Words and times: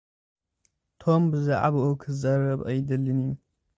ቶሚ 0.99 1.21
ብዛዕባኡ 1.31 1.83
ኽዛረብ 2.03 2.59
ኣይደለየን። 2.67 3.21